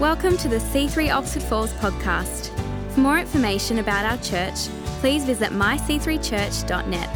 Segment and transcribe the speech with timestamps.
[0.00, 2.50] Welcome to the C3 Oxford Falls podcast.
[2.90, 4.66] For more information about our church,
[4.98, 7.08] please visit myc3church.net.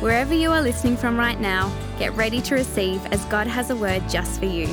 [0.00, 3.76] Wherever you are listening from right now, get ready to receive as God has a
[3.76, 4.68] word just for you.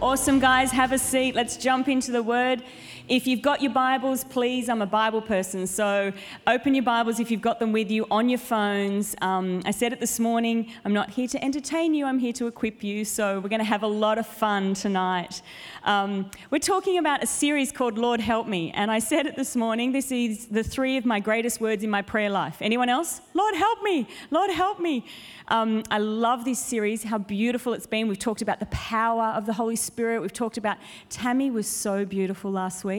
[0.00, 0.70] Awesome, guys.
[0.70, 1.34] Have a seat.
[1.34, 2.62] Let's jump into the word.
[3.08, 6.12] If you've got your Bibles, please, I'm a Bible person, so
[6.46, 9.16] open your Bibles if you've got them with you on your phones.
[9.20, 12.46] Um, I said it this morning, I'm not here to entertain you, I'm here to
[12.46, 15.42] equip you, so we're going to have a lot of fun tonight.
[15.82, 19.56] Um, we're talking about a series called Lord Help Me, and I said it this
[19.56, 22.58] morning, this is the three of my greatest words in my prayer life.
[22.60, 23.20] Anyone else?
[23.34, 25.04] Lord help me, Lord help me.
[25.48, 28.06] Um, I love this series, how beautiful it's been.
[28.06, 30.22] We've talked about the power of the Holy Spirit.
[30.22, 30.78] We've talked about
[31.10, 32.91] Tammy was so beautiful last week.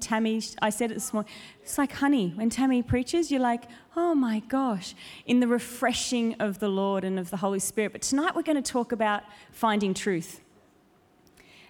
[0.00, 1.30] Tammy, I said it this morning.
[1.62, 2.32] It's like honey.
[2.34, 3.64] When Tammy preaches, you're like,
[3.96, 4.94] oh my gosh,
[5.26, 7.92] in the refreshing of the Lord and of the Holy Spirit.
[7.92, 10.40] But tonight we're going to talk about finding truth.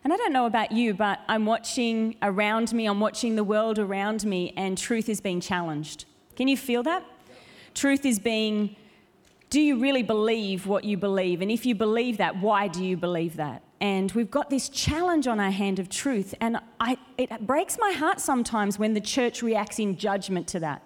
[0.05, 3.79] And I don't know about you, but I'm watching around me, I'm watching the world
[3.79, 6.05] around me, and truth is being challenged.
[6.37, 7.05] Can you feel that?
[7.75, 8.77] Truth is being
[9.51, 11.41] do you really believe what you believe?
[11.41, 13.63] And if you believe that, why do you believe that?
[13.81, 16.35] And we've got this challenge on our hand of truth.
[16.41, 20.83] And I, it breaks my heart sometimes when the church reacts in judgment to that,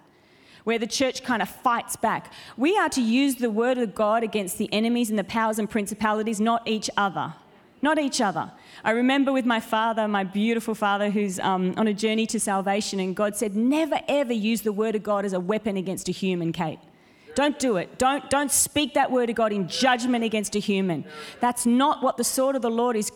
[0.63, 2.31] where the church kind of fights back.
[2.55, 5.69] We are to use the word of God against the enemies and the powers and
[5.69, 7.33] principalities, not each other.
[7.81, 8.49] Not each other.
[8.85, 13.01] I remember with my father, my beautiful father, who's um, on a journey to salvation,
[13.01, 16.13] and God said, Never ever use the word of God as a weapon against a
[16.13, 16.79] human, Kate.
[17.35, 17.97] Don't do it.
[17.97, 21.05] Don't, don't speak that word of God in judgment against a human.
[21.39, 23.11] That's not what the sword of the Lord is,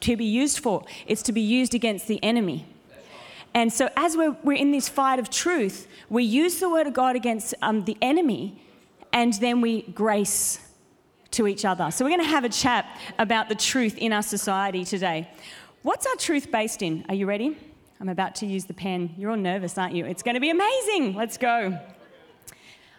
[0.00, 0.84] to be used for.
[1.06, 2.66] It's to be used against the enemy.
[3.54, 6.94] And so, as we're, we're in this fight of truth, we use the word of
[6.94, 8.62] God against um, the enemy,
[9.12, 10.60] and then we grace
[11.32, 11.90] to each other.
[11.90, 12.86] So, we're going to have a chat
[13.18, 15.30] about the truth in our society today.
[15.82, 17.06] What's our truth based in?
[17.08, 17.56] Are you ready?
[18.00, 19.14] I'm about to use the pen.
[19.16, 20.04] You're all nervous, aren't you?
[20.04, 21.14] It's going to be amazing.
[21.14, 21.78] Let's go.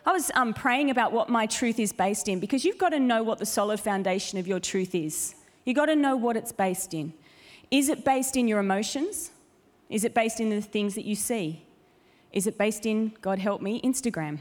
[0.10, 3.00] I was um, praying about what my truth is based in because you've got to
[3.00, 5.36] know what the solid foundation of your truth is.
[5.66, 7.14] You've got to know what it's based in.
[7.70, 9.30] Is it based in your emotions?
[9.88, 11.64] Is it based in the things that you see?
[12.34, 14.40] Is it based in, God help me, Instagram?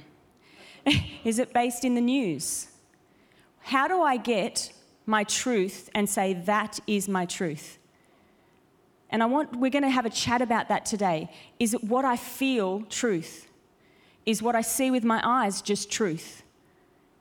[1.23, 2.69] is it based in the news?
[3.61, 4.73] How do I get
[5.05, 7.77] my truth and say that is my truth?
[9.11, 11.31] And I want we're going to have a chat about that today.
[11.59, 13.48] Is it what I feel truth?
[14.29, 16.43] Is what I see with my eyes just truth?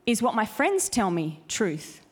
[0.04, 2.02] Is what my friends tell me truth?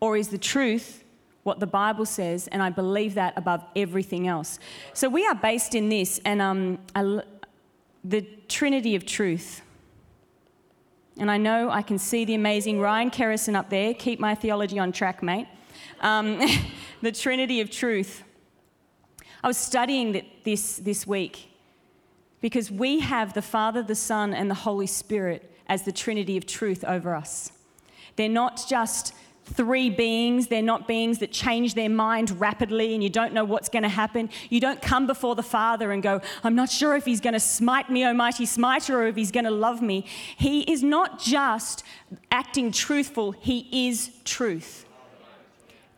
[0.00, 1.04] Or is the truth
[1.44, 4.58] what the Bible says, and I believe that above everything else?
[4.92, 6.80] So we are based in this, and um,
[8.02, 9.62] the Trinity of truth.
[11.20, 13.94] And I know I can see the amazing Ryan Kerrison up there.
[13.94, 15.46] Keep my theology on track, mate.
[16.00, 16.40] Um,
[17.02, 18.24] the Trinity of truth.
[19.44, 21.48] I was studying this this week,
[22.40, 26.46] because we have the Father, the Son, and the Holy Spirit as the Trinity of
[26.46, 27.52] truth over us.
[28.16, 29.12] They're not just
[29.44, 33.68] three beings, they're not beings that change their mind rapidly and you don't know what's
[33.68, 34.28] going to happen.
[34.50, 37.40] You don't come before the Father and go, I'm not sure if he's going to
[37.40, 40.04] smite me, O mighty Smiter, or if he's going to love me.
[40.36, 41.82] He is not just
[42.30, 44.84] acting truthful, he is truth.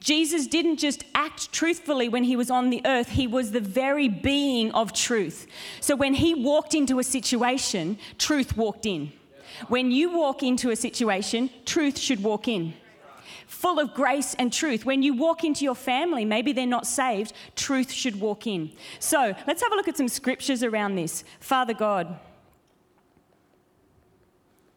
[0.01, 4.09] Jesus didn't just act truthfully when he was on the earth, he was the very
[4.09, 5.47] being of truth.
[5.81, 9.13] So when he walked into a situation, truth walked in.
[9.69, 12.73] When you walk into a situation, truth should walk in.
[13.47, 14.87] Full of grace and truth.
[14.87, 18.73] When you walk into your family, maybe they're not saved, truth should walk in.
[19.01, 21.25] So let's have a look at some scriptures around this.
[21.41, 22.19] Father God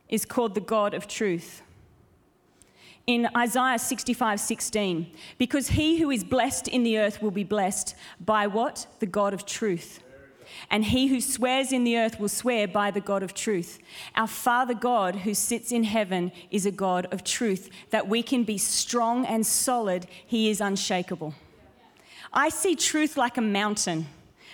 [0.09, 1.61] is called the God of truth
[3.05, 7.95] in Isaiah 65 16, because he who is blessed in the earth will be blessed
[8.19, 8.87] by what?
[8.99, 9.99] The God of truth.
[10.69, 13.79] And he who swears in the earth will swear by the God of truth.
[14.15, 18.43] Our Father God, who sits in heaven, is a God of truth, that we can
[18.43, 20.07] be strong and solid.
[20.25, 21.33] He is unshakable.
[22.31, 24.07] I see truth like a mountain,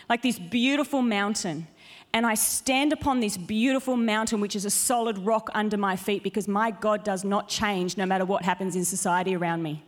[0.07, 1.68] like this beautiful mountain
[2.13, 6.23] and I stand upon this beautiful mountain, which is a solid rock under my feet,
[6.23, 9.83] because my God does not change no matter what happens in society around me.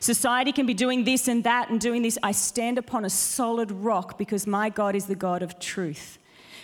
[0.00, 2.18] Society can be doing this and that and doing this.
[2.22, 6.18] I stand upon a solid rock because my God is the God of truth.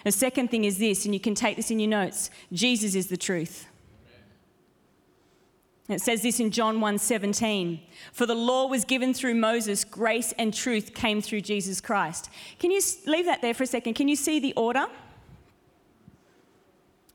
[0.05, 3.09] The second thing is this, and you can take this in your notes Jesus is
[3.09, 3.67] the truth.
[5.93, 7.81] It says this in John 1:17.
[8.13, 12.31] For the law was given through Moses, grace and truth came through Jesus Christ.
[12.59, 13.95] Can you leave that there for a second?
[13.95, 14.87] Can you see the order?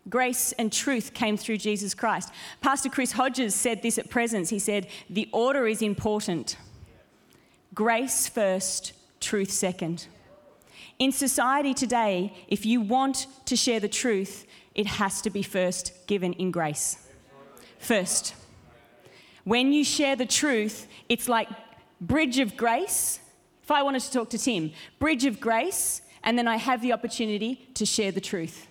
[0.09, 2.31] Grace and truth came through Jesus Christ.
[2.61, 4.49] Pastor Chris Hodges said this at Presence.
[4.49, 6.55] He said, The order is important.
[7.73, 10.07] Grace first, truth second.
[10.99, 15.91] In society today, if you want to share the truth, it has to be first
[16.07, 17.09] given in grace.
[17.79, 18.33] First.
[19.47, 21.47] When you share the truth, it's like
[22.01, 23.21] bridge of grace.
[23.63, 26.91] If I wanted to talk to Tim, bridge of grace, and then I have the
[26.91, 28.67] opportunity to share the truth.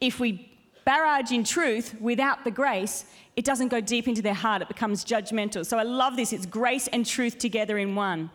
[0.00, 0.50] If we
[0.84, 3.04] barrage in truth without the grace,
[3.36, 5.64] it doesn't go deep into their heart, it becomes judgmental.
[5.64, 6.32] So I love this.
[6.32, 8.30] It's grace and truth together in one.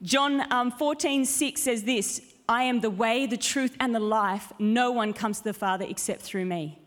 [0.00, 4.52] John um, 14, 6 says this I am the way, the truth, and the life.
[4.60, 6.78] No one comes to the Father except through me.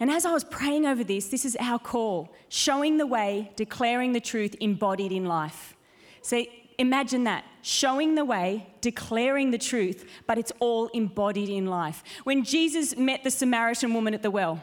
[0.00, 4.12] And as I was praying over this, this is our call showing the way, declaring
[4.12, 5.76] the truth embodied in life.
[6.22, 6.44] So
[6.78, 12.02] imagine that showing the way, declaring the truth, but it's all embodied in life.
[12.24, 14.58] When Jesus met the Samaritan woman at the well,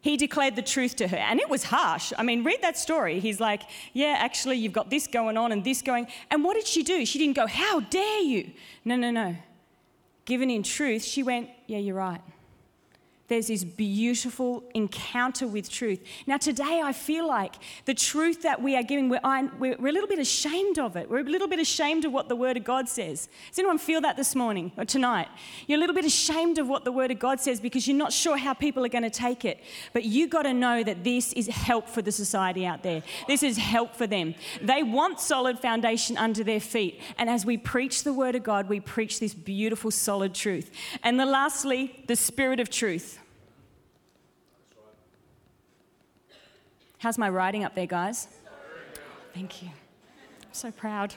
[0.00, 2.12] he declared the truth to her, and it was harsh.
[2.18, 3.20] I mean, read that story.
[3.20, 3.62] He's like,
[3.92, 6.08] Yeah, actually, you've got this going on and this going.
[6.30, 7.06] And what did she do?
[7.06, 8.50] She didn't go, How dare you?
[8.84, 9.36] No, no, no.
[10.24, 12.22] Given in truth, she went, Yeah, you're right
[13.32, 16.00] there's this beautiful encounter with truth.
[16.26, 17.54] Now, today, I feel like
[17.86, 19.20] the truth that we are giving, we're,
[19.58, 21.08] we're, a little bit ashamed of it.
[21.08, 23.30] We're a little bit ashamed of what the Word of God says.
[23.48, 25.28] Does anyone feel that this morning or tonight?
[25.66, 28.12] You're a little bit ashamed of what the Word of God says because you're not
[28.12, 29.62] sure how people are going to take it.
[29.94, 33.02] But you got to know that this is help for the society out there.
[33.28, 34.34] This is help for them.
[34.60, 37.00] They want solid foundation under their feet.
[37.16, 40.70] And as we preach the Word of God, we preach this beautiful, solid truth.
[41.02, 43.20] And the lastly, the Spirit of truth.
[47.02, 48.28] How's my writing up there, guys?
[49.34, 49.70] Thank you.
[49.70, 51.12] I'm so proud.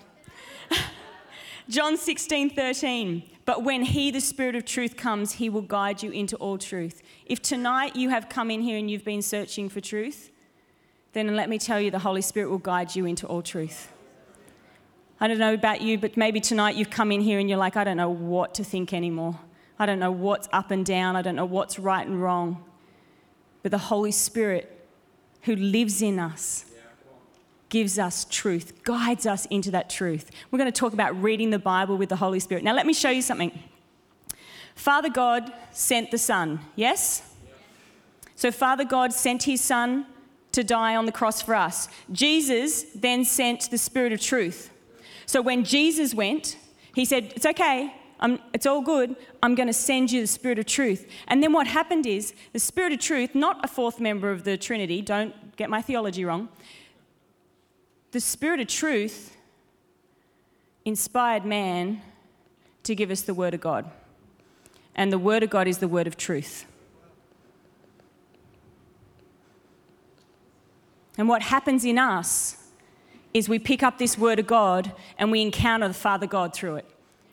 [1.70, 3.22] John 16, 13.
[3.46, 7.04] But when He, the Spirit of truth, comes, He will guide you into all truth.
[7.28, 10.32] If tonight you have come in here and you've been searching for truth,
[11.14, 13.94] then let me tell you, the Holy Spirit will guide you into all truth.
[15.20, 17.78] I don't know about you, but maybe tonight you've come in here and you're like,
[17.78, 19.40] I don't know what to think anymore.
[19.78, 21.16] I don't know what's up and down.
[21.16, 22.64] I don't know what's right and wrong.
[23.62, 24.75] But the Holy Spirit
[25.46, 26.66] who lives in us
[27.70, 30.32] gives us truth, guides us into that truth.
[30.50, 32.64] We're going to talk about reading the Bible with the Holy Spirit.
[32.64, 33.52] Now, let me show you something.
[34.76, 37.34] Father God sent the Son, yes?
[38.36, 40.06] So, Father God sent his Son
[40.52, 41.90] to die on the cross for us.
[42.12, 44.72] Jesus then sent the Spirit of truth.
[45.26, 46.58] So, when Jesus went,
[46.94, 47.94] he said, It's okay,
[48.26, 49.16] I'm, it's all good.
[49.44, 51.08] I'm going to send you the Spirit of truth.
[51.28, 54.58] And then what happened is the Spirit of truth, not a fourth member of the
[54.58, 56.50] Trinity, don't get my theology wrong.
[58.14, 59.38] The Spirit of truth
[60.86, 62.02] inspired man
[62.82, 63.92] to give us the Word of God.
[64.96, 66.66] And the Word of God is the Word of truth.
[71.16, 72.58] And what happens in us
[73.36, 76.78] is we pick up this Word of God and we encounter the Father God through
[76.78, 76.90] it.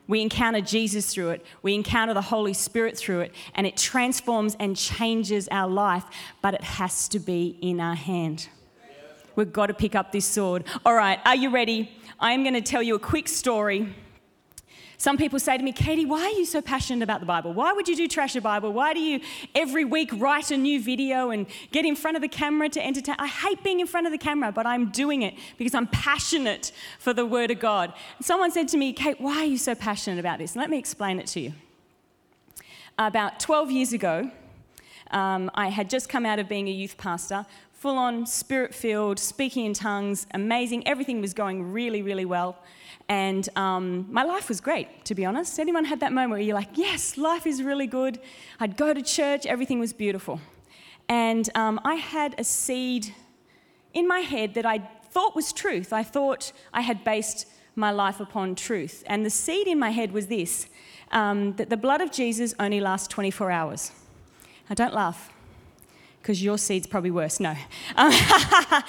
[0.09, 1.47] We encounter Jesus through it.
[1.63, 3.35] We encounter the Holy Spirit through it.
[3.55, 6.05] And it transforms and changes our life,
[6.43, 8.49] but it has to be in our hand.
[9.37, 10.65] We've got to pick up this sword.
[10.85, 11.91] All right, are you ready?
[12.21, 13.95] I am going to tell you a quick story
[15.03, 17.53] some people say to me, Katie, why are you so passionate about the Bible?
[17.53, 18.73] Why would you do Trash the Bible?
[18.73, 19.19] Why do you
[19.53, 23.17] every week write a new video and get in front of the camera to entertain?
[23.19, 26.71] I hate being in front of the camera, but I'm doing it because I'm passionate
[27.01, 27.93] for the Word of God.
[28.17, 30.53] And someone said to me, Kate, why are you so passionate about this?
[30.53, 31.55] And let me explain it to you.
[32.97, 34.31] About 12 years ago,
[35.11, 39.19] um, I had just come out of being a youth pastor, full on spirit filled,
[39.19, 40.87] speaking in tongues, amazing.
[40.87, 42.57] Everything was going really, really well.
[43.09, 45.59] And um, my life was great, to be honest.
[45.59, 48.21] Anyone had that moment where you're like, yes, life is really good.
[48.61, 50.41] I'd go to church, everything was beautiful.
[51.09, 53.15] And um, I had a seed
[53.93, 54.79] in my head that I
[55.11, 55.93] thought was truth.
[55.93, 59.03] I thought I had based my life upon truth.
[59.07, 60.69] And the seed in my head was this
[61.11, 63.93] um, that the blood of Jesus only lasts 24 hours.
[64.71, 65.31] I don't laugh,
[66.21, 67.39] because your seed's probably worse.
[67.41, 67.55] No.
[67.97, 68.85] but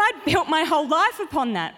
[0.00, 1.74] I built my whole life upon that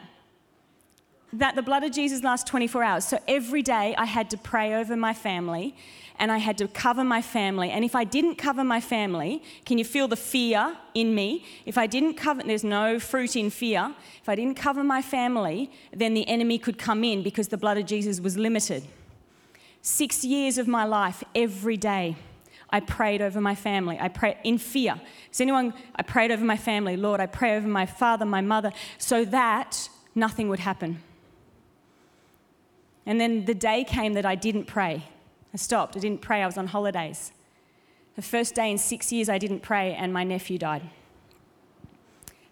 [1.39, 3.05] that the blood of Jesus lasts 24 hours.
[3.05, 5.75] So every day I had to pray over my family
[6.19, 7.71] and I had to cover my family.
[7.71, 11.45] And if I didn't cover my family, can you feel the fear in me?
[11.67, 13.93] If I didn't cover, there's no fruit in fear.
[14.23, 17.79] If I didn't cover my family, then the enemy could come in because the blood
[17.79, 18.85] of Jesus was limited.
[19.83, 22.17] Six years of my life, every day,
[22.71, 23.99] I prayed over my family.
[24.01, 25.01] I prayed in fear.
[25.33, 26.97] Is anyone, I prayed over my family.
[26.97, 31.03] Lord, I pray over my father, my mother, so that nothing would happen.
[33.07, 35.05] And then the day came that I didn't pray.
[35.53, 35.97] I stopped.
[35.97, 36.43] I didn't pray.
[36.43, 37.33] I was on holidays.
[38.17, 40.83] The first day in six years, I didn't pray, and my nephew died.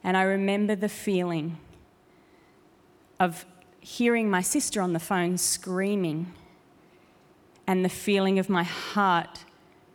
[0.05, 1.59] And I remember the feeling
[3.21, 3.47] of
[3.81, 6.33] hearing my sister on the phone screaming
[7.67, 9.45] and the feeling of my heart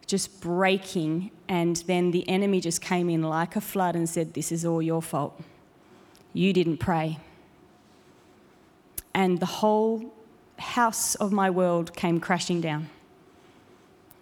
[0.05, 1.31] just breaking.
[1.49, 4.81] And then the enemy just came in like a flood and said, This is all
[4.81, 5.39] your fault.
[6.33, 7.19] You didn't pray.
[9.13, 10.13] And the whole
[10.57, 12.89] house of my world came crashing down.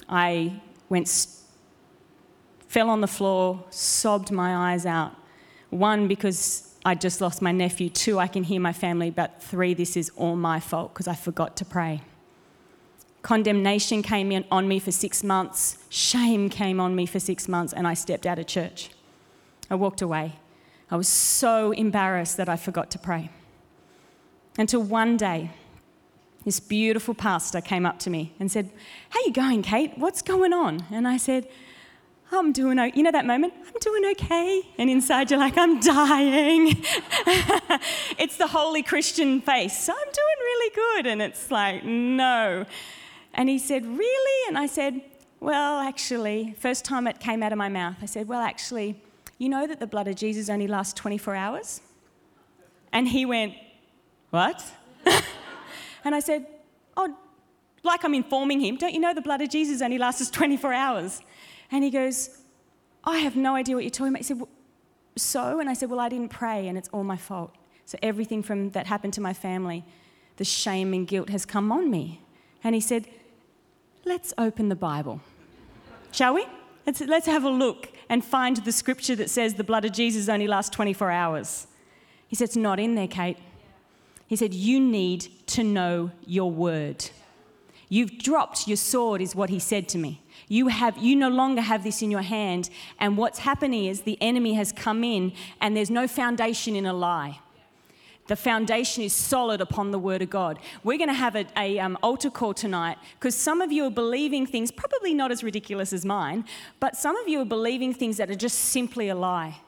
[0.08, 1.28] I went,
[2.68, 5.14] fell on the floor, sobbed my eyes out.
[5.70, 7.90] One, because I just lost my nephew.
[7.90, 9.10] Two, I can hear my family.
[9.10, 12.02] But three, this is all my fault because I forgot to pray.
[13.24, 15.80] Condemnation came in on me for six months.
[15.90, 18.92] Shame came on me for six months, and I stepped out of church.
[19.68, 20.34] I walked away.
[20.92, 23.32] I was so embarrassed that I forgot to pray.
[24.60, 25.50] Until one day,
[26.46, 28.70] this beautiful pastor came up to me and said,
[29.10, 29.98] How you going, Kate?
[29.98, 30.86] What's going on?
[30.92, 31.48] And I said,
[32.32, 32.92] I'm doing okay.
[32.96, 33.54] You know that moment?
[33.66, 34.62] I'm doing okay.
[34.78, 36.68] And inside you're like, I'm dying.
[38.18, 39.90] it's the holy Christian face.
[39.90, 41.06] I'm doing really good.
[41.08, 42.66] And it's like, no.
[43.34, 44.48] And he said, Really?
[44.48, 45.02] And I said,
[45.40, 49.02] Well, actually, first time it came out of my mouth, I said, Well, actually,
[49.38, 51.82] you know that the blood of Jesus only lasts 24 hours?
[52.92, 53.54] And he went,
[54.30, 54.64] What?
[56.06, 56.48] and I said,
[56.96, 57.14] Oh,
[57.84, 61.22] like I'm informing him, don't you know the blood of Jesus only lasts 24 hours?
[61.72, 62.30] And he goes,
[63.04, 64.20] I have no idea what you're talking about.
[64.20, 64.50] He said, well,
[65.18, 65.60] So?
[65.60, 67.54] And I said, Well, I didn't pray and it's all my fault.
[67.86, 69.84] So everything from that happened to my family,
[70.38, 72.22] the shame and guilt has come on me.
[72.64, 73.08] And he said,
[74.06, 75.20] let's open the Bible.
[76.12, 76.46] Shall we?
[76.86, 80.30] Let's, let's have a look and find the scripture that says the blood of Jesus
[80.30, 81.68] only lasts 24 hours.
[82.28, 83.38] He said, It's not in there, Kate.
[84.28, 87.10] He said, You need to know your word.
[87.88, 90.22] You've dropped your sword, is what he said to me.
[90.48, 92.70] You, have, you no longer have this in your hand.
[93.00, 96.94] And what's happening is the enemy has come in, and there's no foundation in a
[96.94, 97.40] lie.
[98.28, 100.60] The foundation is solid upon the Word of God.
[100.84, 103.92] We're going to have an a, um, altar call tonight because some of you are
[103.92, 106.44] believing things, probably not as ridiculous as mine,
[106.80, 109.60] but some of you are believing things that are just simply a lie.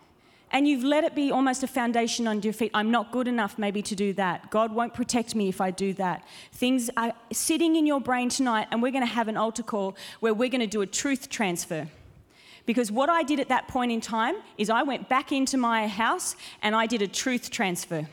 [0.51, 2.71] And you've let it be almost a foundation on your feet.
[2.73, 4.49] I'm not good enough, maybe, to do that.
[4.49, 6.25] God won't protect me if I do that.
[6.53, 9.95] Things are sitting in your brain tonight, and we're going to have an altar call
[10.21, 11.87] where we're going to do a truth transfer.
[12.65, 15.87] Because what I did at that point in time is I went back into my
[15.87, 18.07] house and I did a truth transfer.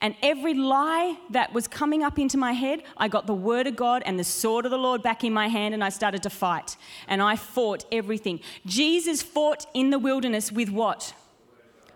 [0.00, 3.76] And every lie that was coming up into my head, I got the word of
[3.76, 6.30] God and the sword of the Lord back in my hand and I started to
[6.30, 6.76] fight.
[7.08, 8.40] And I fought everything.
[8.66, 11.14] Jesus fought in the wilderness with what?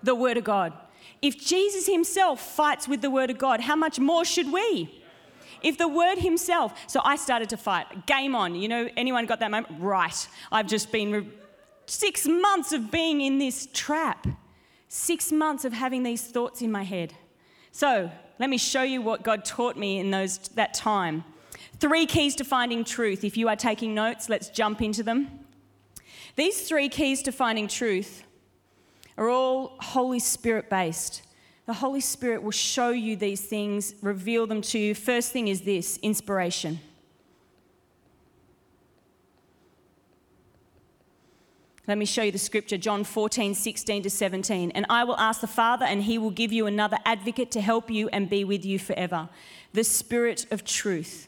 [0.03, 0.73] The word of God.
[1.21, 5.03] If Jesus himself fights with the word of God, how much more should we?
[5.63, 8.07] If the word himself, so I started to fight.
[8.07, 8.57] Game on.
[8.57, 9.81] You know, anyone got that moment?
[9.81, 10.29] Right.
[10.51, 11.29] I've just been re-
[11.87, 14.27] six months of being in this trap,
[14.89, 17.15] six months of having these thoughts in my head.
[17.71, 21.25] So, let me show you what God taught me in those, that time.
[21.79, 23.23] Three keys to finding truth.
[23.23, 25.39] If you are taking notes, let's jump into them.
[26.35, 28.25] These three keys to finding truth
[29.23, 31.23] are all Holy Spirit based.
[31.67, 34.95] The Holy Spirit will show you these things, reveal them to you.
[34.95, 36.81] First thing is this inspiration.
[41.89, 44.71] Let me show you the scripture, John 14, 16 to 17.
[44.71, 47.91] And I will ask the Father, and he will give you another advocate to help
[47.91, 49.29] you and be with you forever
[49.73, 51.27] the Spirit of truth.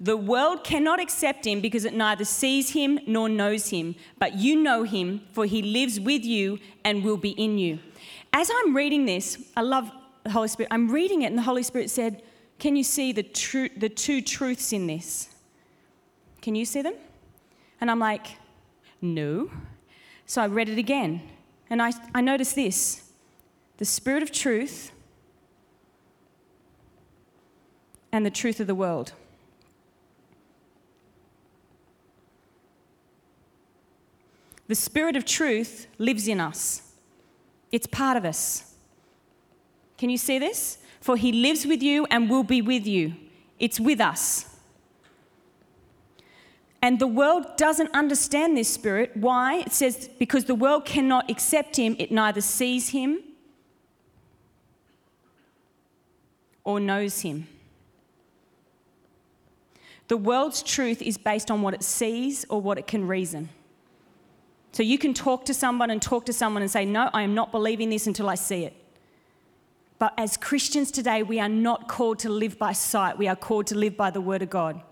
[0.00, 4.56] The world cannot accept him because it neither sees him nor knows him, but you
[4.60, 7.78] know him, for he lives with you and will be in you.
[8.32, 9.90] As I'm reading this, I love
[10.24, 10.68] the Holy Spirit.
[10.72, 12.22] I'm reading it, and the Holy Spirit said,
[12.58, 13.22] Can you see the,
[13.76, 15.28] the two truths in this?
[16.42, 16.94] Can you see them?
[17.80, 18.26] And I'm like,
[19.00, 19.50] No.
[20.26, 21.22] So I read it again,
[21.70, 23.12] and I, I noticed this
[23.76, 24.90] the Spirit of truth
[28.10, 29.12] and the truth of the world.
[34.66, 36.92] The Spirit of truth lives in us,
[37.70, 38.74] it's part of us.
[39.96, 40.78] Can you see this?
[41.00, 43.14] For he lives with you and will be with you.
[43.58, 44.56] It's with us.
[46.80, 49.16] And the world doesn't understand this spirit.
[49.16, 49.60] Why?
[49.60, 53.20] It says, because the world cannot accept him, it neither sees him
[56.62, 57.46] or knows him.
[60.08, 63.48] The world's truth is based on what it sees or what it can reason.
[64.74, 67.32] So you can talk to someone and talk to someone and say, No, I am
[67.32, 68.74] not believing this until I see it.
[70.00, 73.68] But as Christians today, we are not called to live by sight, we are called
[73.68, 74.82] to live by the Word of God.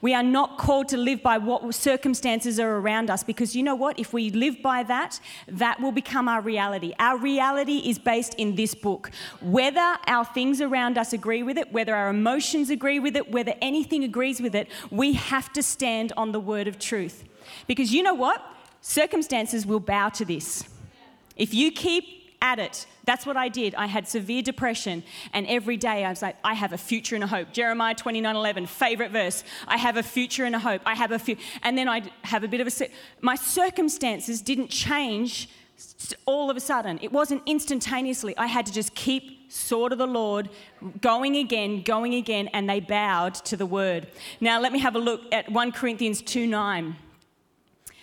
[0.00, 3.76] We are not called to live by what circumstances are around us because you know
[3.76, 4.00] what?
[4.00, 6.94] If we live by that, that will become our reality.
[6.98, 9.12] Our reality is based in this book.
[9.40, 13.54] Whether our things around us agree with it, whether our emotions agree with it, whether
[13.60, 17.22] anything agrees with it, we have to stand on the word of truth.
[17.68, 18.42] Because you know what?
[18.88, 20.64] Circumstances will bow to this.
[21.36, 22.04] If you keep
[22.40, 23.74] at it, that's what I did.
[23.74, 25.02] I had severe depression,
[25.34, 27.52] and every day I was like, I have a future and a hope.
[27.52, 29.44] Jeremiah 29 11, favorite verse.
[29.66, 30.80] I have a future and a hope.
[30.86, 31.36] I have a few.
[31.62, 32.88] And then I'd have a bit of a.
[33.20, 35.50] My circumstances didn't change
[36.24, 36.98] all of a sudden.
[37.02, 38.34] It wasn't instantaneously.
[38.38, 40.48] I had to just keep sword of the Lord,
[41.02, 44.06] going again, going again, and they bowed to the word.
[44.40, 46.96] Now, let me have a look at 1 Corinthians 2 9.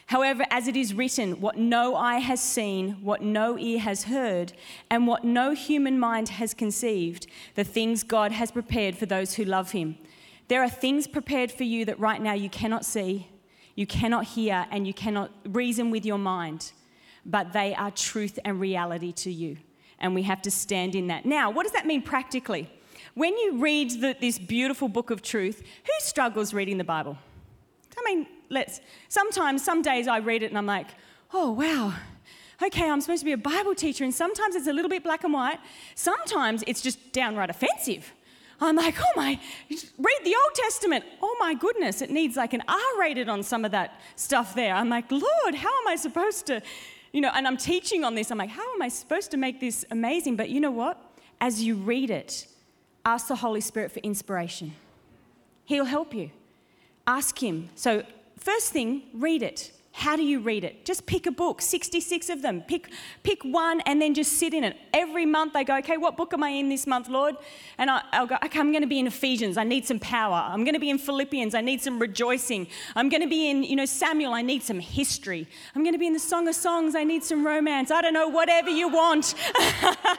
[0.07, 4.53] However, as it is written, what no eye has seen, what no ear has heard,
[4.89, 9.45] and what no human mind has conceived, the things God has prepared for those who
[9.45, 9.97] love him.
[10.47, 13.29] There are things prepared for you that right now you cannot see,
[13.73, 16.71] you cannot hear, and you cannot reason with your mind,
[17.25, 19.57] but they are truth and reality to you.
[19.97, 21.25] And we have to stand in that.
[21.25, 22.69] Now, what does that mean practically?
[23.15, 27.17] When you read the, this beautiful book of truth, who struggles reading the Bible?
[28.05, 28.81] I mean, let's.
[29.09, 30.87] Sometimes, some days I read it and I'm like,
[31.33, 31.93] oh, wow.
[32.63, 35.25] Okay, I'm supposed to be a Bible teacher, and sometimes it's a little bit black
[35.25, 35.59] and white.
[35.95, 38.13] Sometimes it's just downright offensive.
[38.61, 39.37] I'm like, oh my,
[39.69, 41.03] read the Old Testament.
[41.21, 44.73] Oh my goodness, it needs like an R rated on some of that stuff there.
[44.73, 46.61] I'm like, Lord, how am I supposed to,
[47.11, 48.31] you know, and I'm teaching on this.
[48.31, 50.37] I'm like, how am I supposed to make this amazing?
[50.37, 51.01] But you know what?
[51.41, 52.47] As you read it,
[53.03, 54.73] ask the Holy Spirit for inspiration.
[55.65, 56.31] He'll help you.
[57.07, 57.69] Ask Him.
[57.75, 58.03] So,
[58.37, 59.71] first thing, read it.
[59.97, 60.83] How do you read it?
[60.83, 62.63] Just pick a book, 66 of them.
[62.63, 62.89] Pick,
[63.23, 64.75] pick one and then just sit in it.
[64.93, 67.37] Every month I go, okay, what book am I in this month, Lord?
[67.77, 69.55] And I, will go, okay, I'm going to be in Ephesians.
[69.55, 70.35] I need some power.
[70.35, 71.55] I'm going to be in Philippians.
[71.55, 72.67] I need some rejoicing.
[72.93, 74.33] I'm going to be in, you know, Samuel.
[74.33, 75.47] I need some history.
[75.75, 76.93] I'm going to be in the Song of Songs.
[76.93, 77.89] I need some romance.
[77.89, 79.33] I don't know, whatever you want.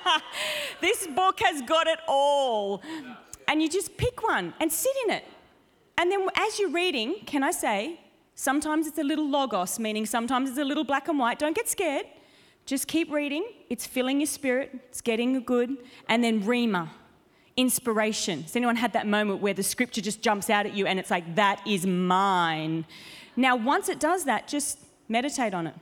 [0.81, 2.83] this book has got it all.
[3.47, 5.25] And you just pick one and sit in it.
[5.99, 8.01] And then as you're reading, can I say,
[8.35, 11.39] sometimes it's a little logos, meaning sometimes it's a little black and white.
[11.39, 12.07] Don't get scared.
[12.67, 13.45] Just keep reading.
[13.71, 15.77] It's filling your spirit, it's getting good.
[16.09, 16.89] And then Rhema,
[17.57, 18.43] inspiration.
[18.43, 21.11] Has anyone had that moment where the scripture just jumps out at you and it's
[21.11, 22.85] like, that is mine?
[23.37, 25.75] Now, once it does that, just meditate on it.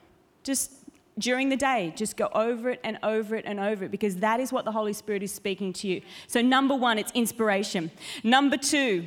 [0.42, 0.72] Just
[1.18, 4.40] during the day, just go over it and over it and over it because that
[4.40, 6.02] is what the Holy Spirit is speaking to you.
[6.26, 7.90] So, number one, it's inspiration.
[8.24, 9.06] Number two,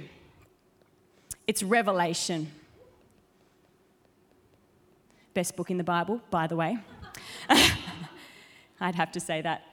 [1.47, 2.51] it's Revelation.
[5.33, 6.77] Best book in the Bible, by the way.
[8.79, 9.63] I'd have to say that.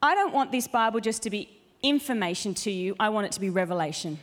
[0.00, 1.50] I don't want this Bible just to be
[1.82, 4.18] information to you, I want it to be revelation.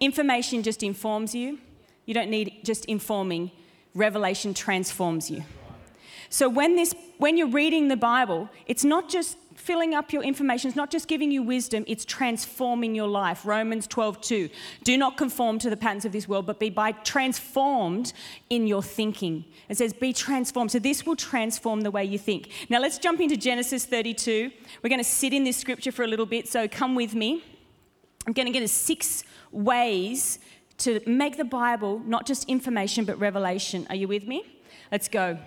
[0.00, 1.58] Information just informs you,
[2.04, 3.50] you don't need just informing.
[3.94, 5.44] Revelation transforms you.
[6.28, 10.68] So when this when you're reading the Bible, it's not just filling up your information.
[10.68, 13.44] It's not just giving you wisdom, it's transforming your life.
[13.44, 14.48] Romans 12, 2.
[14.84, 18.12] Do not conform to the patterns of this world, but be by transformed
[18.48, 19.44] in your thinking.
[19.68, 20.70] It says, be transformed.
[20.70, 22.50] So this will transform the way you think.
[22.70, 24.52] Now let's jump into Genesis 32.
[24.82, 27.42] We're going to sit in this scripture for a little bit, so come with me.
[28.24, 30.38] I'm going to get us six ways
[30.78, 33.84] to make the Bible not just information but revelation.
[33.90, 34.44] Are you with me?
[34.92, 35.38] Let's go.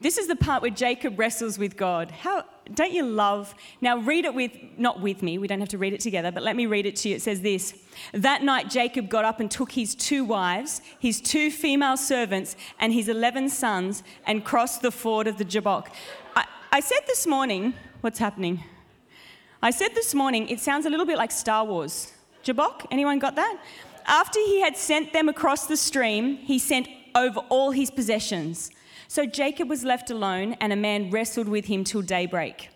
[0.00, 2.10] This is the part where Jacob wrestles with God.
[2.10, 3.54] How don't you love?
[3.80, 5.38] Now read it with not with me.
[5.38, 7.16] We don't have to read it together, but let me read it to you.
[7.16, 7.74] It says this:
[8.12, 12.92] That night Jacob got up and took his two wives, his two female servants, and
[12.92, 15.90] his eleven sons, and crossed the ford of the Jabbok.
[16.36, 18.62] I, I said this morning, what's happening?
[19.62, 22.12] I said this morning, it sounds a little bit like Star Wars.
[22.42, 22.86] Jabbok?
[22.90, 23.58] Anyone got that?
[24.06, 28.70] After he had sent them across the stream, he sent over all his possessions
[29.12, 32.70] so Jacob was left alone, and a man wrestled with him till daybreak.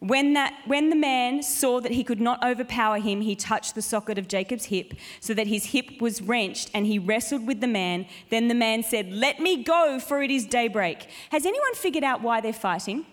[0.00, 3.80] When, that, when the man saw that he could not overpower him, he touched the
[3.80, 7.68] socket of Jacob's hip, so that his hip was wrenched, and he wrestled with the
[7.68, 8.06] man.
[8.30, 11.06] Then the man said, Let me go, for it is daybreak.
[11.30, 13.06] Has anyone figured out why they're fighting?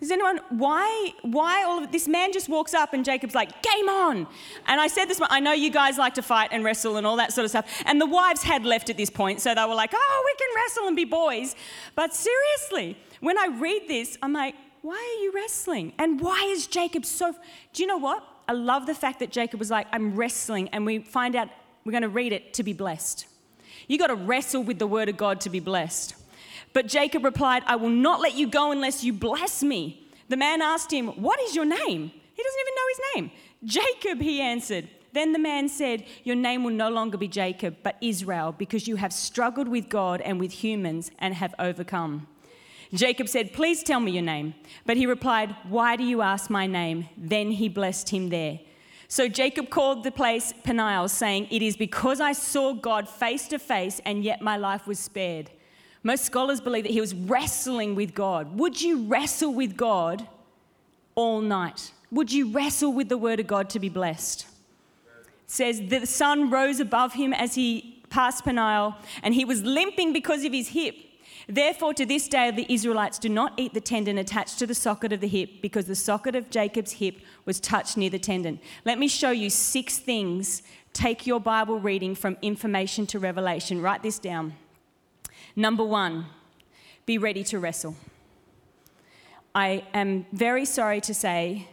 [0.00, 3.88] Does anyone, why, why all of this man just walks up and Jacob's like, game
[3.88, 4.26] on.
[4.66, 7.16] And I said this, I know you guys like to fight and wrestle and all
[7.16, 7.82] that sort of stuff.
[7.84, 10.56] And the wives had left at this point, so they were like, oh, we can
[10.56, 11.54] wrestle and be boys.
[11.94, 15.92] But seriously, when I read this, I'm like, why are you wrestling?
[15.98, 17.34] And why is Jacob so,
[17.74, 18.24] do you know what?
[18.48, 21.50] I love the fact that Jacob was like, I'm wrestling, and we find out,
[21.84, 23.26] we're going to read it to be blessed.
[23.86, 26.14] You got to wrestle with the word of God to be blessed.
[26.72, 30.08] But Jacob replied, I will not let you go unless you bless me.
[30.28, 32.10] The man asked him, What is your name?
[32.34, 33.30] He doesn't even know his name.
[33.64, 34.88] Jacob, he answered.
[35.12, 38.96] Then the man said, Your name will no longer be Jacob, but Israel, because you
[38.96, 42.28] have struggled with God and with humans and have overcome.
[42.94, 44.54] Jacob said, Please tell me your name.
[44.86, 47.08] But he replied, Why do you ask my name?
[47.16, 48.60] Then he blessed him there.
[49.08, 53.58] So Jacob called the place Peniel, saying, It is because I saw God face to
[53.58, 55.50] face, and yet my life was spared.
[56.02, 58.58] Most scholars believe that he was wrestling with God.
[58.58, 60.26] Would you wrestle with God
[61.14, 61.92] all night?
[62.10, 64.46] Would you wrestle with the word of God to be blessed?
[65.06, 70.12] It says the sun rose above him as he passed Peniel, and he was limping
[70.12, 70.96] because of his hip.
[71.48, 75.12] Therefore, to this day, the Israelites do not eat the tendon attached to the socket
[75.12, 78.60] of the hip because the socket of Jacob's hip was touched near the tendon.
[78.84, 80.62] Let me show you six things.
[80.92, 83.82] Take your Bible reading from information to revelation.
[83.82, 84.54] Write this down.
[85.56, 86.26] Number one,
[87.06, 87.96] be ready to wrestle.
[89.54, 91.68] I am very sorry to say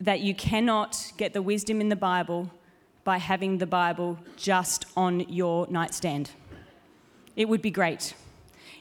[0.00, 2.50] that you cannot get the wisdom in the Bible
[3.04, 6.30] by having the Bible just on your nightstand.
[7.36, 8.14] It would be great.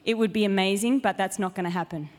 [0.05, 2.09] It would be amazing, but that's not going to happen.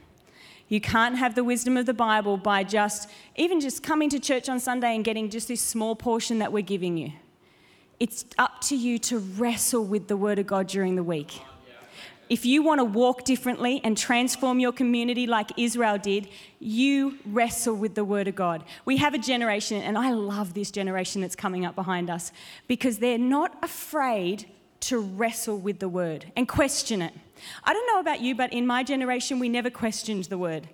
[0.68, 4.48] You can't have the wisdom of the Bible by just, even just coming to church
[4.48, 7.12] on Sunday and getting just this small portion that we're giving you.
[7.98, 11.40] It's up to you to wrestle with the Word of God during the week.
[12.30, 16.28] If you want to walk differently and transform your community like Israel did,
[16.60, 18.62] you wrestle with the Word of God.
[18.84, 22.30] We have a generation, and I love this generation that's coming up behind us
[22.68, 24.46] because they're not afraid
[24.82, 27.12] to wrestle with the Word and question it.
[27.64, 30.68] I don't know about you, but in my generation, we never questioned the Word.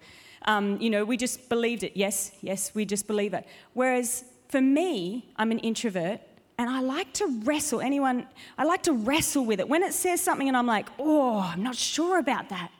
[0.44, 1.96] Um, you know, we just believed it.
[1.96, 3.46] Yes, yes, we just believe it.
[3.72, 6.20] Whereas for me, I'm an introvert
[6.58, 7.80] and I like to wrestle.
[7.80, 9.68] Anyone, I like to wrestle with it.
[9.68, 12.70] When it says something and I'm like, oh, I'm not sure about that.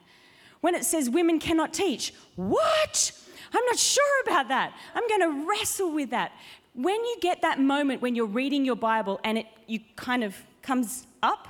[0.60, 3.12] When it says women cannot teach, what?
[3.52, 4.72] I'm not sure about that.
[4.94, 6.32] I'm going to wrestle with that.
[6.74, 10.36] When you get that moment when you're reading your Bible and it you kind of
[10.62, 11.48] comes up,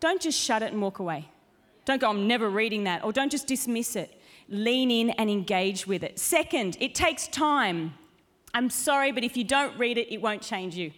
[0.00, 1.28] don't just shut it and walk away.
[1.84, 4.20] Don't go, I'm never reading that, or don't just dismiss it.
[4.48, 6.18] Lean in and engage with it.
[6.18, 7.94] Second, it takes time.
[8.54, 10.92] I'm sorry, but if you don't read it, it won't change you.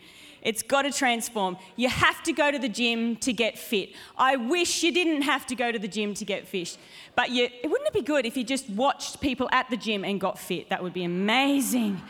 [0.44, 1.56] It's got to transform.
[1.74, 3.90] You have to go to the gym to get fit.
[4.16, 6.76] I wish you didn't have to go to the gym to get fit.
[7.16, 10.20] But you, wouldn't it be good if you just watched people at the gym and
[10.20, 10.68] got fit?
[10.68, 12.00] That would be amazing.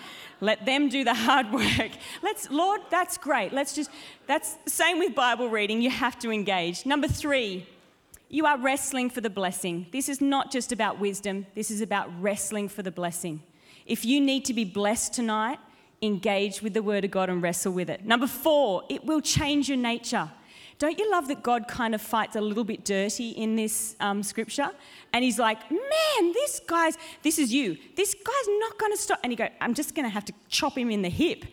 [0.41, 1.93] Let them do the hard work.
[2.23, 3.53] Let's, Lord, that's great.
[3.53, 3.91] Let's just,
[4.27, 5.81] that's the same with Bible reading.
[5.81, 6.85] You have to engage.
[6.85, 7.67] Number three,
[8.29, 9.87] you are wrestling for the blessing.
[9.93, 13.43] This is not just about wisdom, this is about wrestling for the blessing.
[13.87, 15.59] If you need to be blessed tonight,
[16.03, 18.05] engage with the Word of God and wrestle with it.
[18.05, 20.31] Number four, it will change your nature.
[20.79, 24.23] Don't you love that God kind of fights a little bit dirty in this um,
[24.23, 24.71] scripture?
[25.13, 27.77] And he's like, man, this guy's, this is you.
[27.97, 29.21] This guy's not going to stop.
[29.23, 31.45] And you go, I'm just going to have to chop him in the hip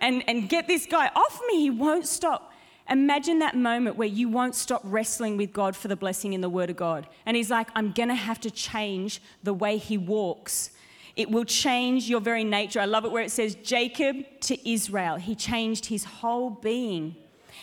[0.00, 1.62] and, and get this guy off me.
[1.62, 2.52] He won't stop.
[2.88, 6.48] Imagine that moment where you won't stop wrestling with God for the blessing in the
[6.50, 7.08] Word of God.
[7.24, 10.70] And he's like, I'm going to have to change the way he walks
[11.16, 12.78] it will change your very nature.
[12.78, 15.16] I love it where it says Jacob to Israel.
[15.16, 17.16] He changed his whole being.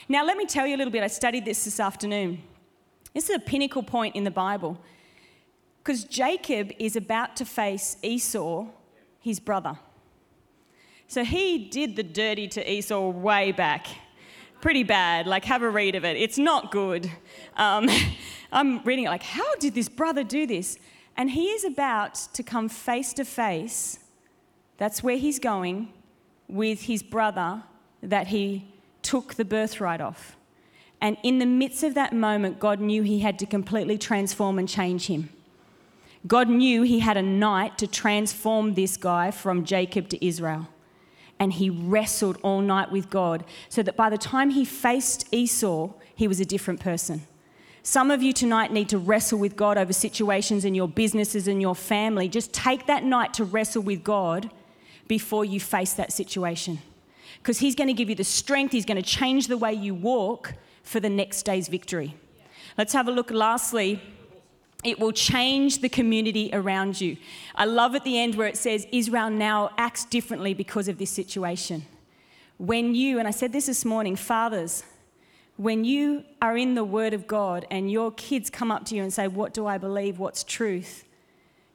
[0.10, 1.04] Now, let me tell you a little bit.
[1.04, 2.42] I studied this this afternoon.
[3.14, 4.80] This is a pinnacle point in the Bible
[5.78, 8.66] because Jacob is about to face Esau,
[9.20, 9.78] his brother.
[11.08, 13.86] So he did the dirty to Esau way back.
[14.62, 15.28] Pretty bad.
[15.28, 16.18] Like, have a read of it.
[16.18, 17.12] It's not good.
[17.56, 17.88] Um,
[18.52, 20.80] I'm reading it like, how did this brother do this?
[21.16, 24.00] And he is about to come face to face,
[24.78, 25.94] that's where he's going,
[26.48, 27.64] with his brother
[28.02, 28.68] that he
[29.02, 30.36] took the birthright off.
[31.00, 34.68] And in the midst of that moment, God knew he had to completely transform and
[34.68, 35.30] change him.
[36.26, 40.70] God knew he had a night to transform this guy from Jacob to Israel.
[41.40, 45.90] And he wrestled all night with God so that by the time he faced Esau,
[46.16, 47.28] he was a different person.
[47.86, 51.62] Some of you tonight need to wrestle with God over situations in your businesses and
[51.62, 52.30] your family.
[52.30, 54.50] Just take that night to wrestle with God
[55.10, 56.80] before you face that situation.
[57.40, 59.94] Because He's going to give you the strength, He's going to change the way you
[59.94, 62.16] walk for the next day's victory.
[62.78, 64.02] Let's have a look lastly.
[64.86, 67.18] It will change the community around you.
[67.54, 71.10] I love at the end where it says Israel now acts differently because of this
[71.10, 71.86] situation.
[72.58, 74.84] When you, and I said this this morning, fathers,
[75.58, 79.04] when you are in the Word of God and your kids come up to you
[79.04, 80.20] and say, What do I believe?
[80.20, 81.06] What's truth?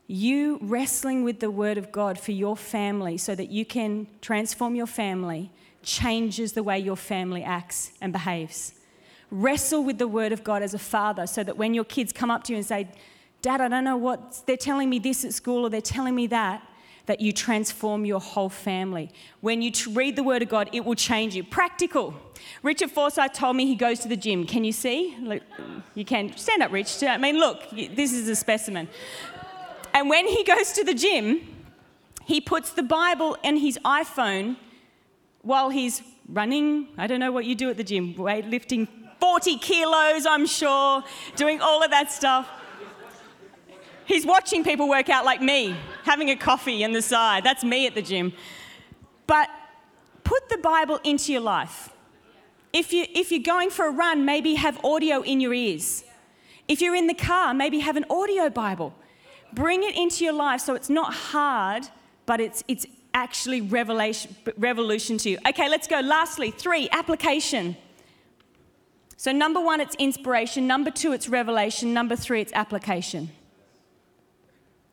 [0.06, 4.74] You wrestling with the Word of God for your family so that you can transform
[4.74, 5.50] your family
[5.82, 8.74] changes the way your family acts and behaves.
[9.30, 12.30] Wrestle with the Word of God as a father so that when your kids come
[12.30, 12.88] up to you and say,
[13.42, 16.26] Dad, I don't know what, they're telling me this at school or they're telling me
[16.28, 16.66] that,
[17.08, 19.10] that you transform your whole family.
[19.40, 21.42] When you read the Word of God, it will change you.
[21.42, 22.14] Practical.
[22.62, 24.44] Richard Forsyth told me he goes to the gym.
[24.46, 25.16] Can you see?
[25.22, 25.42] Look,
[25.94, 26.36] you can.
[26.36, 27.02] Stand up, Rich.
[27.02, 28.88] I mean, look, this is a specimen.
[29.94, 31.40] And when he goes to the gym,
[32.26, 34.56] he puts the Bible and his iPhone
[35.40, 36.88] while he's running.
[36.98, 38.86] I don't know what you do at the gym, weightlifting
[39.18, 41.02] 40 kilos, I'm sure,
[41.36, 42.46] doing all of that stuff.
[44.08, 47.44] He's watching people work out like me, having a coffee on the side.
[47.44, 48.32] That's me at the gym.
[49.26, 49.50] But
[50.24, 51.90] put the Bible into your life.
[52.72, 56.04] If, you, if you're going for a run, maybe have audio in your ears.
[56.68, 58.94] If you're in the car, maybe have an audio Bible.
[59.52, 61.86] Bring it into your life so it's not hard,
[62.24, 65.38] but it's, it's actually revelation, revolution to you.
[65.46, 66.00] Okay, let's go.
[66.00, 67.76] Lastly, three, application.
[69.18, 70.66] So, number one, it's inspiration.
[70.66, 71.92] Number two, it's revelation.
[71.92, 73.32] Number three, it's application.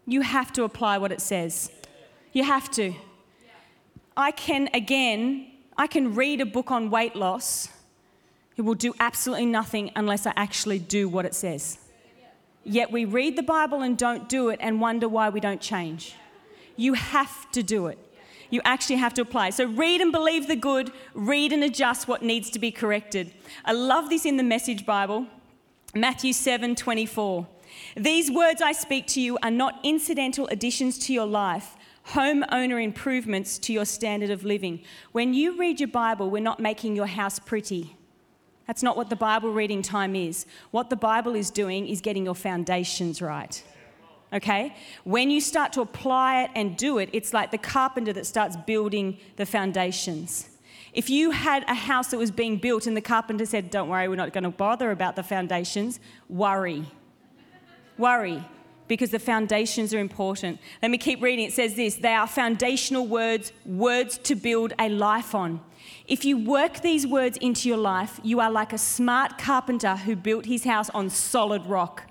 [0.06, 1.72] You have to apply what it says.
[2.32, 2.94] You have to.
[4.15, 7.70] I can, again, I can read a book on weight loss.
[8.56, 11.80] It will do absolutely nothing unless I actually do what it says.
[12.63, 16.15] Yet we read the Bible and don't do it and wonder why we don't change.
[16.76, 18.00] You have to do it.
[18.50, 19.50] You actually have to apply.
[19.50, 23.34] So read and believe the good, read and adjust what needs to be corrected.
[23.65, 25.28] I love this in the Message Bible,
[25.94, 27.48] Matthew 7 24.
[27.96, 31.76] These words I speak to you are not incidental additions to your life,
[32.10, 34.82] homeowner improvements to your standard of living.
[35.12, 37.96] When you read your Bible, we're not making your house pretty.
[38.68, 40.46] That's not what the Bible reading time is.
[40.72, 43.64] What the Bible is doing is getting your foundations right.
[44.34, 44.76] Okay?
[45.04, 48.58] When you start to apply it and do it, it's like the carpenter that starts
[48.58, 50.50] building the foundations.
[50.94, 54.08] If you had a house that was being built and the carpenter said, Don't worry,
[54.08, 56.86] we're not going to bother about the foundations, worry
[57.97, 58.43] worry
[58.88, 60.60] because the foundations are important.
[60.81, 61.45] Let me keep reading.
[61.45, 65.62] It says this they are foundational words, words to build a life on.
[66.08, 70.15] If you work these words into your life, you are like a smart carpenter who
[70.15, 72.03] built his house on solid rock.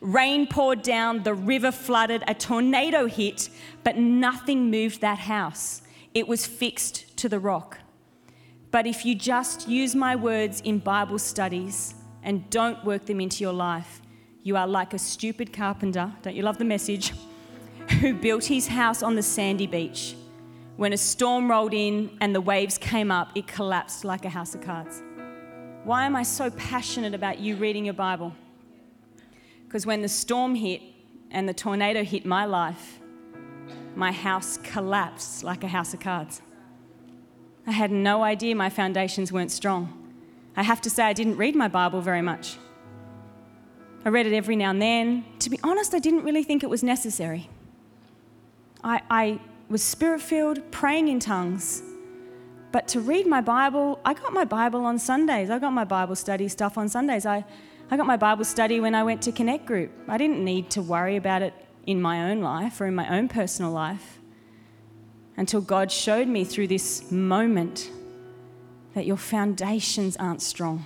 [0.00, 3.48] Rain poured down, the river flooded, a tornado hit,
[3.84, 5.82] but nothing moved that house.
[6.12, 7.78] It was fixed to the rock.
[8.70, 13.44] But if you just use my words in Bible studies and don't work them into
[13.44, 14.01] your life,
[14.42, 17.12] you are like a stupid carpenter, don't you love the message?
[18.00, 20.16] Who built his house on the sandy beach.
[20.76, 24.54] When a storm rolled in and the waves came up, it collapsed like a house
[24.54, 25.02] of cards.
[25.84, 28.32] Why am I so passionate about you reading your Bible?
[29.64, 30.80] Because when the storm hit
[31.30, 33.00] and the tornado hit my life,
[33.94, 36.40] my house collapsed like a house of cards.
[37.66, 39.98] I had no idea my foundations weren't strong.
[40.56, 42.56] I have to say, I didn't read my Bible very much.
[44.04, 45.24] I read it every now and then.
[45.40, 47.48] To be honest, I didn't really think it was necessary.
[48.82, 51.82] I, I was spirit filled, praying in tongues.
[52.72, 55.50] But to read my Bible, I got my Bible on Sundays.
[55.50, 57.26] I got my Bible study stuff on Sundays.
[57.26, 57.44] I,
[57.90, 59.90] I got my Bible study when I went to Connect Group.
[60.08, 61.54] I didn't need to worry about it
[61.86, 64.18] in my own life or in my own personal life
[65.36, 67.90] until God showed me through this moment
[68.94, 70.84] that your foundations aren't strong.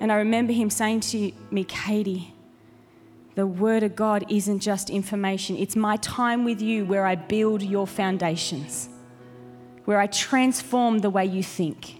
[0.00, 2.34] And I remember him saying to me, Katie,
[3.34, 7.62] the Word of God isn't just information, it's my time with you where I build
[7.62, 8.88] your foundations,
[9.84, 11.96] where I transform the way you think,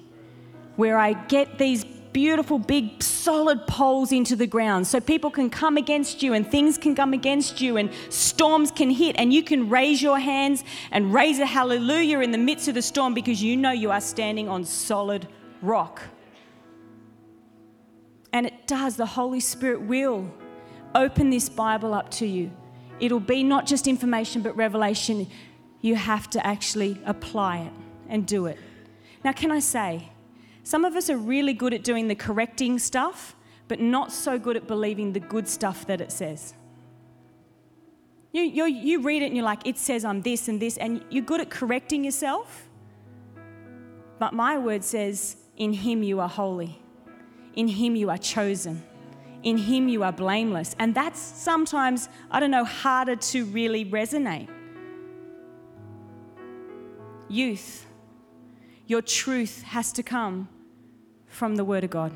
[0.77, 5.77] where I get these beautiful, big, solid poles into the ground so people can come
[5.77, 9.69] against you and things can come against you and storms can hit and you can
[9.69, 13.57] raise your hands and raise a hallelujah in the midst of the storm because you
[13.57, 15.29] know you are standing on solid
[15.63, 16.03] rock.
[18.33, 20.33] And it does, the Holy Spirit will
[20.95, 22.51] open this Bible up to you.
[23.01, 25.27] It'll be not just information, but revelation.
[25.81, 27.73] You have to actually apply it
[28.09, 28.59] and do it.
[29.25, 30.11] Now, can I say,
[30.63, 33.35] some of us are really good at doing the correcting stuff,
[33.69, 36.55] but not so good at believing the good stuff that it says.
[38.33, 41.05] You, you, you read it and you're like, it says I'm this and this, and
[41.11, 42.69] you're good at correcting yourself.
[44.19, 46.80] But my word says, in Him you are holy.
[47.61, 48.83] In Him you are chosen.
[49.43, 50.75] In Him you are blameless.
[50.79, 54.49] And that's sometimes, I don't know, harder to really resonate.
[57.29, 57.85] Youth,
[58.87, 60.49] your truth has to come
[61.27, 62.13] from the Word of God.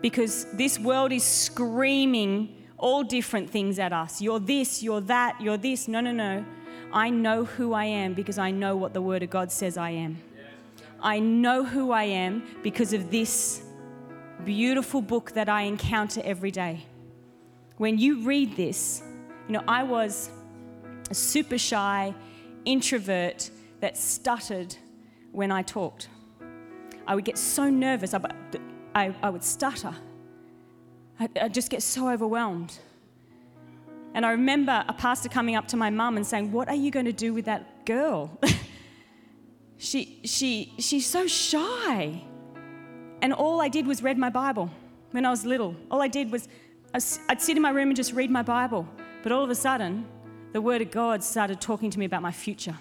[0.00, 4.20] Because this world is screaming all different things at us.
[4.20, 5.86] You're this, you're that, you're this.
[5.86, 6.44] No, no, no.
[6.92, 9.90] I know who I am because I know what the Word of God says I
[9.90, 10.18] am.
[11.00, 13.62] I know who I am because of this
[14.44, 16.84] beautiful book that I encounter every day.
[17.76, 19.02] When you read this,
[19.46, 20.30] you know, I was
[21.10, 22.14] a super shy
[22.64, 24.74] introvert that stuttered
[25.32, 26.08] when I talked.
[27.06, 28.20] I would get so nervous, I,
[28.94, 29.94] I, I would stutter.
[31.20, 32.78] I, I'd just get so overwhelmed.
[34.14, 36.90] And I remember a pastor coming up to my mum and saying, What are you
[36.90, 38.38] going to do with that girl?
[39.78, 42.22] she, she, she's so shy.
[43.22, 44.70] And all I did was read my Bible
[45.10, 45.74] when I was little.
[45.90, 46.48] All I did was
[46.94, 48.88] I'd sit in my room and just read my Bible.
[49.22, 50.06] But all of a sudden,
[50.52, 52.76] the Word of God started talking to me about my future.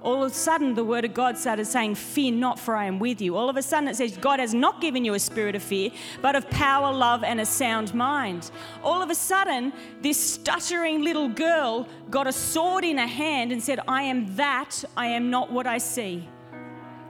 [0.00, 2.98] All of a sudden, the Word of God started saying, Fear not, for I am
[2.98, 3.36] with you.
[3.36, 5.90] All of a sudden, it says, God has not given you a spirit of fear,
[6.22, 8.50] but of power, love, and a sound mind.
[8.84, 13.62] All of a sudden, this stuttering little girl got a sword in her hand and
[13.62, 16.28] said, I am that, I am not what I see.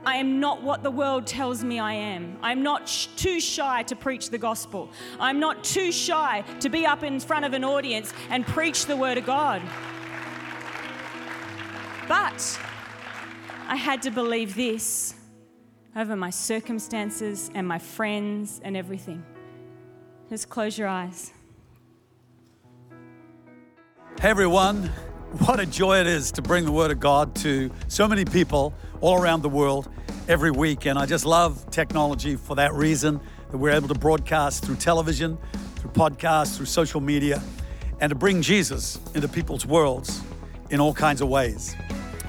[0.05, 2.37] I am not what the world tells me I am.
[2.41, 4.89] I'm not sh- too shy to preach the gospel.
[5.19, 8.95] I'm not too shy to be up in front of an audience and preach the
[8.95, 9.61] word of God.
[12.07, 12.59] But
[13.69, 15.13] I had to believe this
[15.95, 19.23] over my circumstances and my friends and everything.
[20.27, 21.31] Just close your eyes.
[24.19, 24.85] Hey everyone,
[25.37, 28.73] what a joy it is to bring the Word of God to so many people
[29.01, 29.87] all around the world
[30.27, 30.87] every week.
[30.87, 35.37] And I just love technology for that reason that we're able to broadcast through television,
[35.75, 37.39] through podcasts, through social media,
[38.01, 40.23] and to bring Jesus into people's worlds
[40.71, 41.75] in all kinds of ways.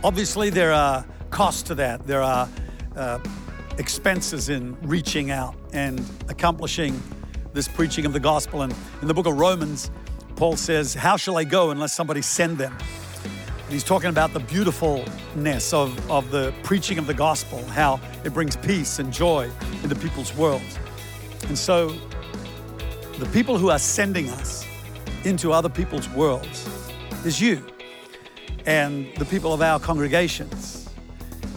[0.04, 2.48] Obviously, there are costs to that, there are
[2.96, 3.18] uh,
[3.78, 7.00] expenses in reaching out and accomplishing
[7.52, 8.62] this preaching of the gospel.
[8.62, 9.90] And in the book of Romans,
[10.36, 12.76] Paul says, How shall I go unless somebody send them?
[13.22, 18.34] And he's talking about the beautifulness of, of the preaching of the gospel, how it
[18.34, 19.50] brings peace and joy
[19.82, 20.78] into people's worlds.
[21.46, 21.94] And so,
[23.18, 24.66] the people who are sending us
[25.24, 26.68] into other people's worlds
[27.24, 27.64] is you
[28.66, 30.79] and the people of our congregations.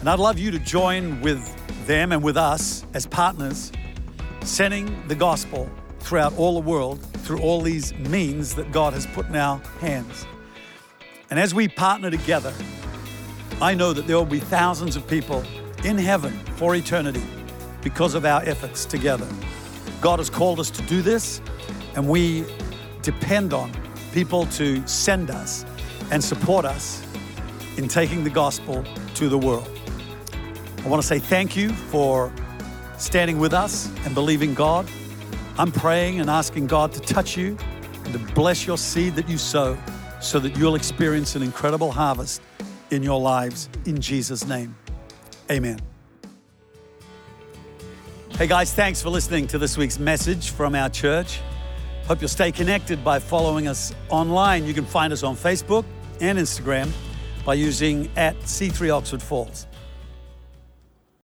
[0.04, 1.40] And I'd love you to join with
[1.86, 3.72] them and with us as partners,
[4.42, 5.66] sending the gospel
[6.00, 10.26] throughout all the world through all these means that God has put in our hands.
[11.30, 12.52] And as we partner together,
[13.62, 15.42] I know that there will be thousands of people
[15.84, 17.24] in heaven for eternity
[17.80, 19.26] because of our efforts together.
[20.02, 21.40] God has called us to do this,
[21.96, 22.44] and we
[23.00, 23.72] depend on
[24.12, 25.64] people to send us
[26.10, 27.02] and support us
[27.78, 29.73] in taking the gospel to the world.
[30.84, 32.30] I want to say thank you for
[32.98, 34.86] standing with us and believing God.
[35.56, 37.56] I'm praying and asking God to touch you
[38.04, 39.78] and to bless your seed that you sow
[40.20, 42.42] so that you'll experience an incredible harvest
[42.90, 44.76] in your lives in Jesus' name.
[45.50, 45.80] Amen.
[48.32, 51.40] Hey guys, thanks for listening to this week's message from our church.
[52.08, 54.66] Hope you'll stay connected by following us online.
[54.66, 55.86] You can find us on Facebook
[56.20, 56.90] and Instagram
[57.46, 59.66] by using at C3 Oxford Falls.